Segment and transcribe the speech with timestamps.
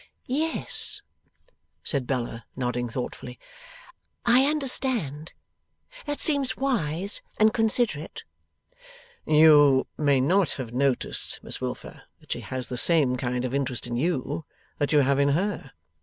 [0.25, 1.03] 'Yes,'
[1.83, 3.37] said Bella, nodding thoughtfully;
[4.25, 5.33] 'I understand.
[6.07, 8.23] That seems wise, and considerate.'
[9.27, 13.85] 'You may not have noticed, Miss Wilfer, that she has the same kind of interest
[13.85, 14.43] in you,
[14.79, 15.71] that you have in her.